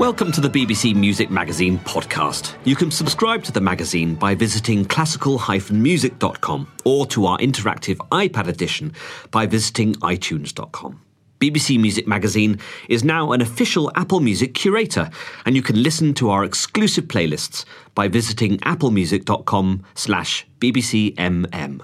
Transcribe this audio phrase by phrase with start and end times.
[0.00, 2.54] Welcome to the BBC Music Magazine podcast.
[2.64, 8.94] You can subscribe to the magazine by visiting classical-music.com or to our interactive iPad edition
[9.30, 11.02] by visiting itunes.com.
[11.38, 12.58] BBC Music Magazine
[12.88, 15.10] is now an official Apple Music curator,
[15.44, 21.80] and you can listen to our exclusive playlists by visiting applemusic.com slash bbcmm.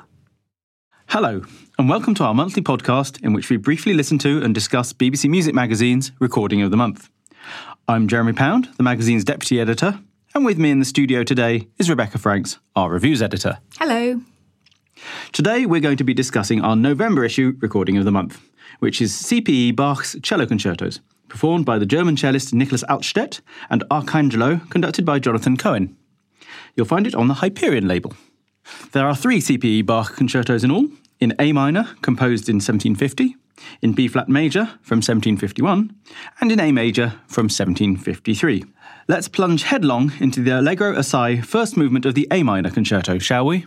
[1.09, 1.45] Hello,
[1.79, 5.29] and welcome to our monthly podcast in which we briefly listen to and discuss BBC
[5.29, 7.11] Music Magazine's Recording of the Month.
[7.89, 10.01] I'm Jeremy Pound, the magazine's deputy editor,
[10.35, 13.59] and with me in the studio today is Rebecca Franks, our reviews editor.
[13.79, 14.23] Hello.
[15.31, 18.41] Today we're going to be discussing our November issue Recording of the Month,
[18.81, 20.99] which is CPE Bach's cello concertos,
[21.29, 25.97] performed by the German cellist Nicolas Altstaedt and Arcangelo, conducted by Jonathan Cohen.
[26.75, 28.15] You'll find it on the Hyperion label.
[28.91, 30.89] There are three CPE Bach concertos in all,
[31.21, 33.37] in A minor, composed in 1750,
[33.83, 35.95] in B flat major from 1751,
[36.41, 38.65] and in A major from 1753.
[39.09, 43.47] Let's plunge headlong into the Allegro Assai first movement of the A minor concerto, shall
[43.47, 43.67] we?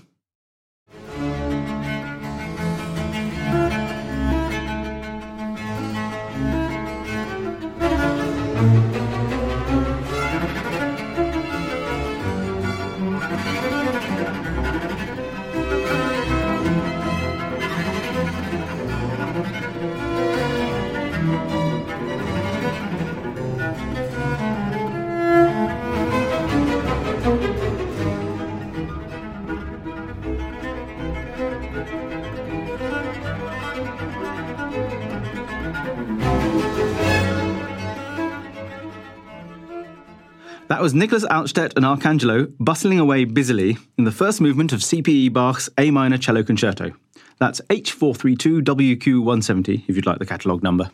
[40.69, 45.33] That was Nicolas Altstaedt and Arcangelo bustling away busily in the first movement of CPE
[45.33, 46.91] Bach's A minor cello concerto.
[47.39, 50.91] That's H432WQ170, if you'd like the catalogue number.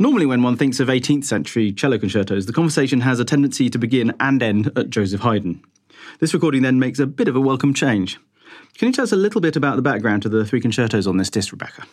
[0.00, 3.78] Normally, when one thinks of 18th century cello concertos, the conversation has a tendency to
[3.78, 5.62] begin and end at Joseph Haydn.
[6.18, 8.18] This recording then makes a bit of a welcome change.
[8.78, 11.18] Can you tell us a little bit about the background to the three concertos on
[11.18, 11.84] this disc, Rebecca?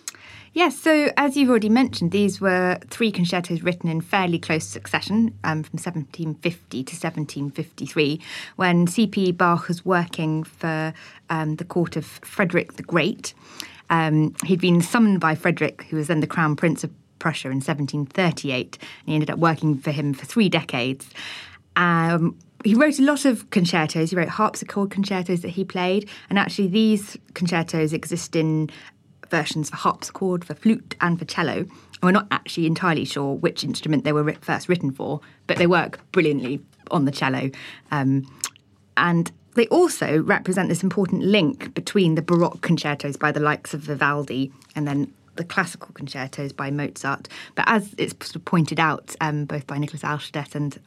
[0.55, 5.37] Yes, so as you've already mentioned, these were three concertos written in fairly close succession
[5.43, 8.21] um, from 1750 to 1753,
[8.55, 9.33] when C.P.
[9.33, 10.93] Bach was working for
[11.29, 13.33] um, the court of Frederick the Great.
[13.89, 17.55] Um, he'd been summoned by Frederick, who was then the Crown Prince of Prussia in
[17.55, 21.09] 1738, and he ended up working for him for three decades.
[21.75, 24.09] Um, he wrote a lot of concertos.
[24.09, 28.69] He wrote harpsichord concertos that he played, and actually, these concertos exist in
[29.29, 31.57] versions for harpsichord, for flute, and for cello.
[31.57, 35.67] And we're not actually entirely sure which instrument they were first written for, but they
[35.67, 36.61] work brilliantly
[36.91, 37.49] on the cello.
[37.91, 38.29] Um,
[38.97, 43.81] and they also represent this important link between the Baroque concertos by the likes of
[43.81, 47.27] Vivaldi and then the classical concertos by Mozart.
[47.55, 48.13] But as it's
[48.45, 50.79] pointed out, um, both by Nicolas Altstaedt and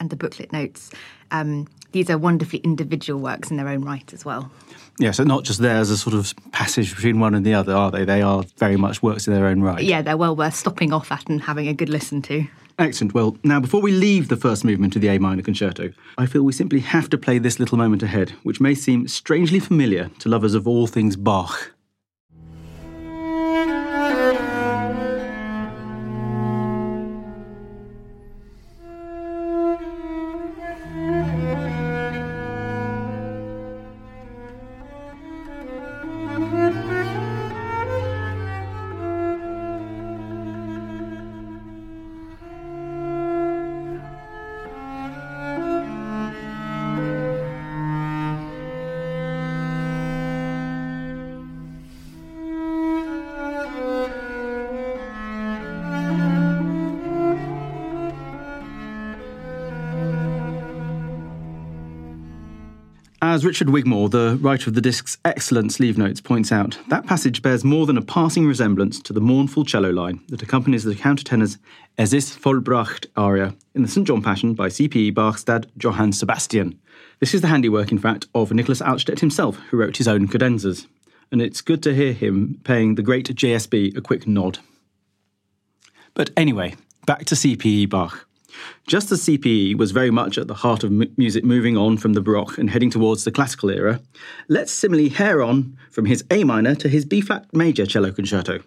[0.00, 0.90] and the booklet notes,
[1.30, 4.50] um, these are wonderfully individual works in their own right as well.
[4.98, 7.72] Yeah, so not just there as a sort of passage between one and the other,
[7.72, 8.04] are they?
[8.04, 9.82] They are very much works in their own right.
[9.82, 12.46] Yeah, they're well worth stopping off at and having a good listen to.
[12.78, 13.14] Excellent.
[13.14, 16.42] Well, now before we leave the first movement of the A minor concerto, I feel
[16.42, 20.28] we simply have to play this little moment ahead, which may seem strangely familiar to
[20.28, 21.73] lovers of all things Bach.
[63.34, 67.42] As Richard Wigmore, the writer of the disc's excellent sleeve notes, points out, that passage
[67.42, 71.58] bears more than a passing resemblance to the mournful cello line that accompanies the countertenor's
[71.98, 74.06] Es ist vollbracht aria in the St.
[74.06, 75.10] John Passion by C.P.E.
[75.10, 76.78] Bach's dad Johann Sebastian.
[77.18, 80.86] This is the handiwork, in fact, of Nicolas Altstaedt himself, who wrote his own cadenzas.
[81.32, 84.60] And it's good to hear him paying the great JSB a quick nod.
[86.14, 87.86] But anyway, back to C.P.E.
[87.86, 88.28] Bach.
[88.86, 92.12] Just as CPE was very much at the heart of mu- music moving on from
[92.12, 94.00] the Baroque and heading towards the classical era,
[94.48, 98.60] let's similarly hare on from his A minor to his B flat major cello concerto.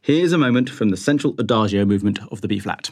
[0.00, 2.90] Here's a moment from the central adagio movement of the B flat.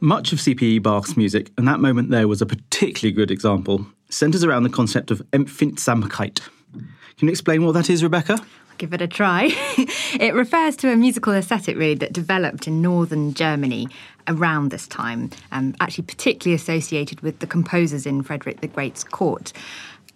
[0.00, 4.44] Much of CPE Bach's music, and that moment there was a particularly good example, centres
[4.44, 6.40] around the concept of Empfindsamkeit.
[6.72, 8.34] Can you explain what that is, Rebecca?
[8.34, 9.48] I'll give it a try.
[10.20, 13.88] it refers to a musical aesthetic really that developed in northern Germany
[14.28, 19.52] around this time, um, actually particularly associated with the composers in Frederick the Great's court.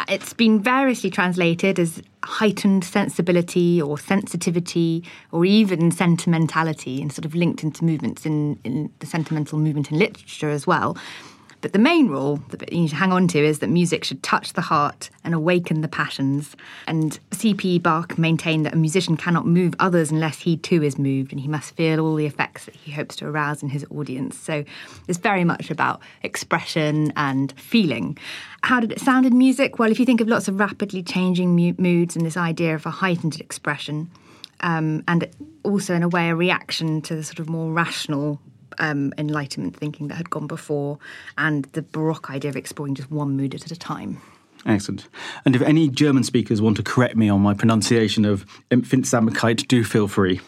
[0.08, 7.34] It's been variously translated as heightened sensibility or sensitivity or even sentimentality and sort of
[7.34, 10.96] linked into movements in, in the sentimental movement in literature as well.
[11.62, 14.22] But the main rule that you need to hang on to is that music should
[14.22, 16.56] touch the heart and awaken the passions.
[16.88, 17.78] And C.P.
[17.78, 21.46] Bach maintained that a musician cannot move others unless he too is moved, and he
[21.46, 24.36] must feel all the effects that he hopes to arouse in his audience.
[24.36, 24.64] So
[25.06, 28.18] it's very much about expression and feeling.
[28.64, 29.78] How did it sound in music?
[29.78, 32.86] Well, if you think of lots of rapidly changing mu- moods and this idea of
[32.86, 34.10] a heightened expression,
[34.62, 35.28] um, and
[35.62, 38.40] also in a way a reaction to the sort of more rational
[38.78, 40.98] um, Enlightenment thinking that had gone before,
[41.38, 44.20] and the Baroque idea of exploring just one mood at a time.
[44.64, 45.08] Excellent.
[45.44, 49.82] And if any German speakers want to correct me on my pronunciation of Empfindsamkeit, do
[49.82, 50.40] feel free.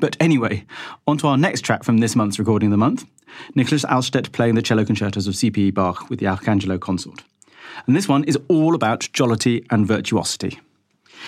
[0.00, 0.64] But anyway,
[1.06, 3.04] on to our next track from this month's recording of the month
[3.54, 5.70] Nicolas Altstaedt playing the cello concertos of C.P.E.
[5.70, 7.22] Bach with the Arcangelo Consort.
[7.86, 10.58] And this one is all about jollity and virtuosity.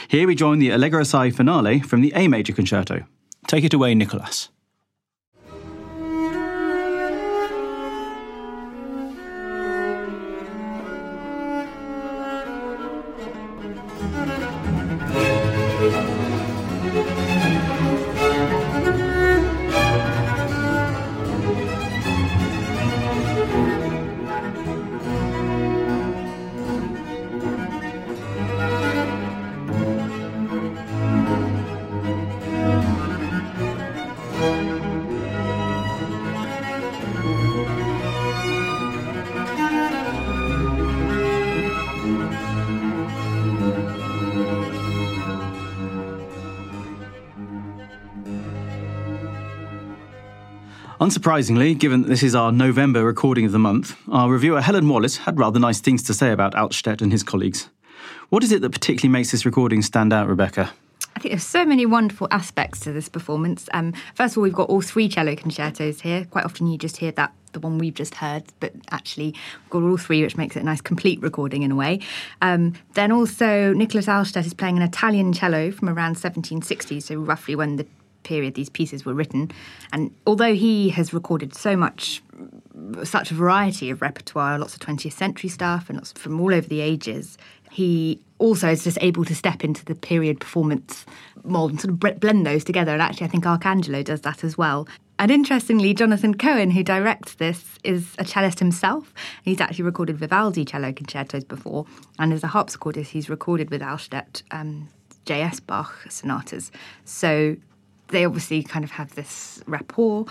[0.09, 3.05] Here we join the Allegro Assai finale from the A major concerto.
[3.47, 4.49] Take it away, Nicolas.
[51.01, 55.17] Unsurprisingly, given that this is our November recording of the month, our reviewer Helen Wallace
[55.17, 57.71] had rather nice things to say about Altstaedt and his colleagues.
[58.29, 60.71] What is it that particularly makes this recording stand out, Rebecca?
[61.17, 63.67] I think there's so many wonderful aspects to this performance.
[63.73, 66.27] Um, first of all, we've got all three cello concertos here.
[66.27, 69.83] Quite often you just hear that the one we've just heard, but actually we've got
[69.83, 72.01] all three, which makes it a nice complete recording in a way.
[72.43, 77.57] Um, then also Nicolas Altstaedt is playing an Italian cello from around 1760, so roughly
[77.57, 77.87] when the
[78.23, 79.51] period these pieces were written.
[79.93, 82.23] And although he has recorded so much,
[83.05, 86.69] such a variety of repertoire, lots of 20th century stuff and lots from all over
[86.69, 87.39] the ages,
[87.71, 91.05] he also is just able to step into the period performance
[91.45, 92.93] mold and sort of blend those together.
[92.93, 94.89] And actually, I think Arcangelo does that as well.
[95.19, 99.13] And interestingly, Jonathan Cohen, who directs this, is a cellist himself.
[99.43, 101.85] He's actually recorded Vivaldi cello concertos before,
[102.19, 104.89] and as a harpsichordist, he's recorded with Altstaedt um,
[105.27, 105.61] J.S.
[105.61, 106.73] Bach sonatas.
[107.05, 107.57] So
[108.11, 110.27] they obviously kind of have this rapport,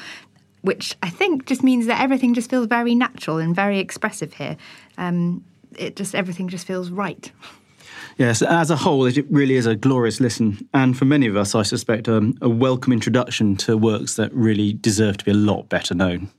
[0.61, 4.57] which I think just means that everything just feels very natural and very expressive here.
[4.97, 5.43] Um,
[5.77, 7.31] it just everything just feels right.
[8.17, 11.55] Yes, as a whole, it really is a glorious listen, and for many of us,
[11.55, 15.69] I suspect um, a welcome introduction to works that really deserve to be a lot
[15.69, 16.29] better known.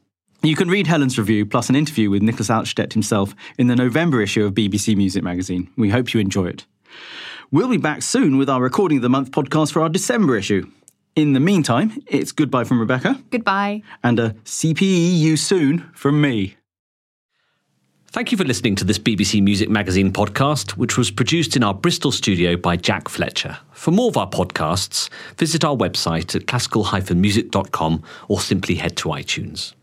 [0.42, 4.20] You can read Helen's review plus an interview with Nicolas Altstaedt himself in the November
[4.22, 5.70] issue of BBC Music Magazine.
[5.76, 6.66] We hope you enjoy it.
[7.50, 10.70] We'll be back soon with our Recording of the Month podcast for our December issue.
[11.16, 13.20] In the meantime, it's goodbye from Rebecca.
[13.30, 13.82] Goodbye.
[14.02, 16.56] And a CPE you soon from me.
[18.12, 21.74] Thank you for listening to this BBC Music Magazine podcast, which was produced in our
[21.74, 23.56] Bristol studio by Jack Fletcher.
[23.72, 29.74] For more of our podcasts, visit our website at classical-music.com or simply head to iTunes.